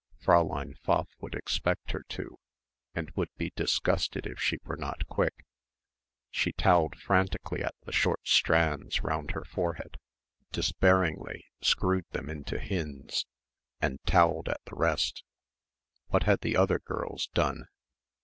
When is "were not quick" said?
4.63-5.45